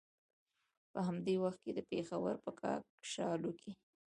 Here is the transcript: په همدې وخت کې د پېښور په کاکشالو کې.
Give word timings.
په 0.91 0.99
همدې 1.07 1.35
وخت 1.43 1.59
کې 1.65 1.71
د 1.75 1.79
پېښور 1.91 2.33
په 2.43 2.51
کاکشالو 2.59 3.51
کې. 3.59 3.71